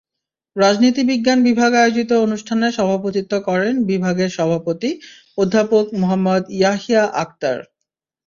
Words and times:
রাজনীতিবিজ্ঞান 0.55 1.39
বিভাগ 1.47 1.71
আয়োজিত 1.75 2.11
অনুষ্ঠানে 2.25 2.67
সভাপতিত্ব 2.71 3.33
করেন 3.47 3.73
বিভাগের 3.85 4.29
সভাপতি 4.29 4.89
অধ্যাপক 5.37 5.85
মুহাম্মদ 5.99 6.43
ইয়াহ্ইয়া 6.51 7.03
আখতার। 7.23 7.59